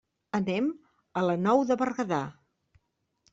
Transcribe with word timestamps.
Anem 0.37 0.69
a 1.21 1.23
la 1.27 1.35
Nou 1.43 1.61
de 1.73 1.77
Berguedà. 1.83 2.23